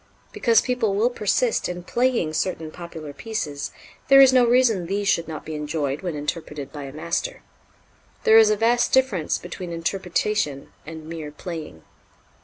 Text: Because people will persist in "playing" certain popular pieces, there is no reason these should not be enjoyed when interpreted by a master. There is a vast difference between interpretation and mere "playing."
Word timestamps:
Because 0.31 0.61
people 0.61 0.95
will 0.95 1.11
persist 1.11 1.69
in 1.69 1.83
"playing" 1.83 2.33
certain 2.33 2.71
popular 2.71 3.13
pieces, 3.13 3.71
there 4.07 4.19
is 4.19 4.33
no 4.33 4.43
reason 4.47 4.87
these 4.87 5.07
should 5.07 5.27
not 5.27 5.45
be 5.45 5.53
enjoyed 5.53 6.01
when 6.01 6.15
interpreted 6.15 6.71
by 6.73 6.85
a 6.85 6.91
master. 6.91 7.43
There 8.23 8.39
is 8.39 8.49
a 8.49 8.57
vast 8.57 8.91
difference 8.93 9.37
between 9.37 9.71
interpretation 9.71 10.73
and 10.87 11.07
mere 11.07 11.29
"playing." 11.29 11.83